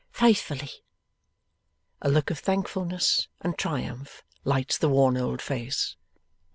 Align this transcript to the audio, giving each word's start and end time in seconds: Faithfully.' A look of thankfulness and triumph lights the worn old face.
Faithfully.' 0.13 0.83
A 2.01 2.09
look 2.09 2.31
of 2.31 2.39
thankfulness 2.39 3.27
and 3.41 3.55
triumph 3.55 4.23
lights 4.43 4.79
the 4.79 4.89
worn 4.89 5.15
old 5.15 5.43
face. 5.43 5.95